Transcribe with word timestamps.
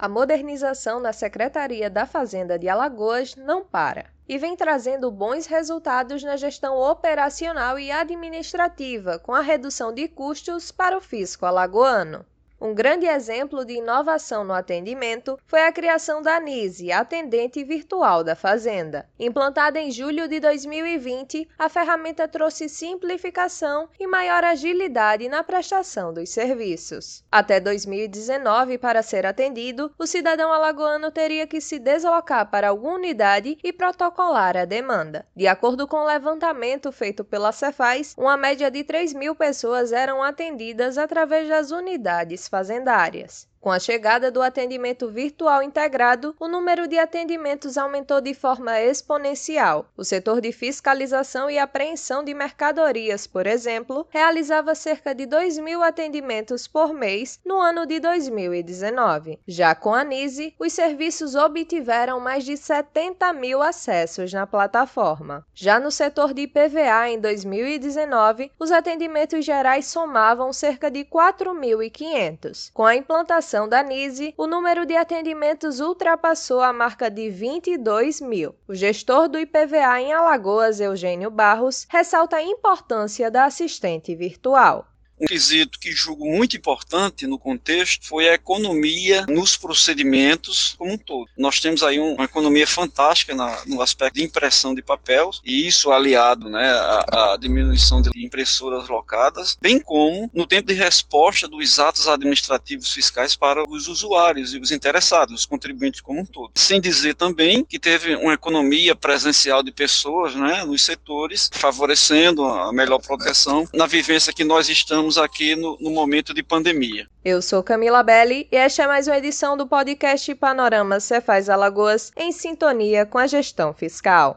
A 0.00 0.08
modernização 0.08 1.00
na 1.00 1.12
Secretaria 1.12 1.90
da 1.90 2.06
Fazenda 2.06 2.56
de 2.56 2.68
Alagoas 2.68 3.34
não 3.34 3.64
para 3.64 4.04
e 4.28 4.38
vem 4.38 4.54
trazendo 4.54 5.10
bons 5.10 5.46
resultados 5.46 6.22
na 6.22 6.36
gestão 6.36 6.76
operacional 6.76 7.76
e 7.80 7.90
administrativa, 7.90 9.18
com 9.18 9.34
a 9.34 9.40
redução 9.40 9.92
de 9.92 10.06
custos 10.06 10.70
para 10.70 10.96
o 10.96 11.00
fisco 11.00 11.44
alagoano. 11.44 12.24
Um 12.60 12.74
grande 12.74 13.06
exemplo 13.06 13.64
de 13.64 13.74
inovação 13.74 14.42
no 14.42 14.52
atendimento 14.52 15.38
foi 15.46 15.62
a 15.62 15.70
criação 15.70 16.20
da 16.20 16.40
NISE, 16.40 16.90
atendente 16.90 17.62
virtual 17.62 18.24
da 18.24 18.34
Fazenda. 18.34 19.08
Implantada 19.16 19.78
em 19.78 19.92
julho 19.92 20.26
de 20.26 20.40
2020, 20.40 21.48
a 21.56 21.68
ferramenta 21.68 22.26
trouxe 22.26 22.68
simplificação 22.68 23.88
e 23.98 24.08
maior 24.08 24.42
agilidade 24.42 25.28
na 25.28 25.44
prestação 25.44 26.12
dos 26.12 26.30
serviços. 26.30 27.22
Até 27.30 27.60
2019, 27.60 28.76
para 28.76 29.04
ser 29.04 29.24
atendido, 29.24 29.92
o 29.96 30.04
cidadão 30.04 30.52
alagoano 30.52 31.12
teria 31.12 31.46
que 31.46 31.60
se 31.60 31.78
deslocar 31.78 32.50
para 32.50 32.70
alguma 32.70 32.96
unidade 32.96 33.56
e 33.62 33.72
protocolar 33.72 34.56
a 34.56 34.64
demanda. 34.64 35.24
De 35.36 35.46
acordo 35.46 35.86
com 35.86 35.98
o 35.98 36.06
levantamento 36.06 36.90
feito 36.90 37.22
pela 37.22 37.52
Cefaz, 37.52 38.16
uma 38.18 38.36
média 38.36 38.68
de 38.68 38.82
3 38.82 39.14
mil 39.14 39.36
pessoas 39.36 39.92
eram 39.92 40.20
atendidas 40.24 40.98
através 40.98 41.48
das 41.48 41.70
unidades 41.70 42.47
fazendárias. 42.48 43.48
Com 43.60 43.72
a 43.72 43.78
chegada 43.80 44.30
do 44.30 44.40
atendimento 44.40 45.10
virtual 45.10 45.62
integrado, 45.64 46.34
o 46.38 46.46
número 46.46 46.86
de 46.86 46.96
atendimentos 46.96 47.76
aumentou 47.76 48.20
de 48.20 48.32
forma 48.32 48.80
exponencial. 48.80 49.86
O 49.96 50.04
setor 50.04 50.40
de 50.40 50.52
fiscalização 50.52 51.50
e 51.50 51.58
apreensão 51.58 52.22
de 52.22 52.32
mercadorias, 52.32 53.26
por 53.26 53.48
exemplo, 53.48 54.06
realizava 54.10 54.76
cerca 54.76 55.12
de 55.12 55.26
2 55.26 55.58
mil 55.58 55.82
atendimentos 55.82 56.68
por 56.68 56.94
mês 56.94 57.40
no 57.44 57.56
ano 57.58 57.84
de 57.84 57.98
2019. 57.98 59.40
Já 59.46 59.74
com 59.74 59.92
a 59.92 60.04
NISE, 60.04 60.54
os 60.58 60.72
serviços 60.72 61.34
obtiveram 61.34 62.20
mais 62.20 62.44
de 62.44 62.56
70 62.56 63.32
mil 63.32 63.60
acessos 63.60 64.32
na 64.32 64.46
plataforma. 64.46 65.44
Já 65.52 65.80
no 65.80 65.90
setor 65.90 66.32
de 66.32 66.42
IPVA, 66.42 67.08
em 67.08 67.20
2019, 67.20 68.52
os 68.56 68.70
atendimentos 68.70 69.44
gerais 69.44 69.86
somavam 69.86 70.52
cerca 70.52 70.88
de 70.88 71.04
4.500. 71.04 72.70
Com 72.72 72.86
a 72.86 72.94
implantação 72.94 73.47
implantação 73.48 73.66
da 73.66 73.82
NISE, 73.82 74.34
o 74.36 74.46
número 74.46 74.84
de 74.84 74.94
atendimentos 74.94 75.80
ultrapassou 75.80 76.60
a 76.60 76.70
marca 76.70 77.10
de 77.10 77.30
22 77.30 78.20
mil. 78.20 78.54
O 78.68 78.74
gestor 78.74 79.26
do 79.26 79.38
IPVA 79.38 80.00
em 80.00 80.12
Alagoas, 80.12 80.80
Eugênio 80.80 81.30
Barros, 81.30 81.86
ressalta 81.88 82.36
a 82.36 82.42
importância 82.42 83.30
da 83.30 83.46
assistente 83.46 84.14
virtual. 84.14 84.86
Um 85.20 85.26
quesito 85.26 85.78
que 85.80 85.90
julgo 85.92 86.24
muito 86.24 86.56
importante 86.56 87.26
no 87.26 87.38
contexto 87.38 88.06
foi 88.06 88.28
a 88.28 88.34
economia 88.34 89.26
nos 89.28 89.56
procedimentos 89.56 90.74
como 90.78 90.92
um 90.92 90.98
todo. 90.98 91.28
Nós 91.36 91.58
temos 91.58 91.82
aí 91.82 91.98
uma 91.98 92.24
economia 92.24 92.66
fantástica 92.66 93.34
na, 93.34 93.58
no 93.66 93.82
aspecto 93.82 94.14
de 94.16 94.24
impressão 94.24 94.74
de 94.74 94.82
papel, 94.82 95.30
e 95.44 95.66
isso 95.66 95.90
aliado 95.90 96.48
né, 96.48 96.70
à, 96.70 97.32
à, 97.32 97.36
diminuição 97.36 98.00
de 98.00 98.10
impressoras 98.16 98.88
locadas, 98.88 99.56
bem 99.60 99.80
como 99.80 100.30
no 100.32 100.46
tempo 100.46 100.68
de 100.68 100.74
resposta 100.74 101.48
dos 101.48 101.78
atos 101.78 102.06
administrativos 102.06 102.92
fiscais 102.92 103.34
para 103.34 103.68
os 103.68 103.88
usuários 103.88 104.54
e 104.54 104.58
os 104.58 104.70
interessados, 104.70 105.34
os 105.34 105.46
contribuintes 105.46 106.00
como 106.00 106.20
um 106.20 106.26
todo. 106.26 106.52
Sem 106.54 106.80
dizer 106.80 107.14
também 107.14 107.64
que 107.64 107.78
teve 107.78 108.14
uma 108.16 108.34
economia 108.34 108.94
presencial 108.94 109.62
de 109.62 109.72
pessoas 109.72 110.34
né, 110.34 110.64
nos 110.64 110.82
setores, 110.82 111.50
favorecendo 111.52 112.44
a 112.44 112.72
melhor 112.72 113.00
proteção 113.00 113.66
na 113.72 113.86
vivência 113.86 114.32
que 114.32 114.44
nós 114.44 114.68
estamos 114.68 115.07
estamos 115.08 115.18
aqui 115.18 115.56
no, 115.56 115.78
no 115.80 115.90
momento 115.90 116.34
de 116.34 116.42
pandemia. 116.42 117.08
Eu 117.24 117.40
sou 117.40 117.62
Camila 117.62 118.02
Belli 118.02 118.46
e 118.52 118.56
esta 118.56 118.82
é 118.82 118.86
mais 118.86 119.06
uma 119.06 119.16
edição 119.16 119.56
do 119.56 119.66
podcast 119.66 120.34
Panorama 120.34 121.00
Cefaz 121.00 121.48
Alagoas 121.48 122.12
em 122.16 122.30
sintonia 122.30 123.06
com 123.06 123.16
a 123.16 123.26
gestão 123.26 123.72
fiscal. 123.72 124.36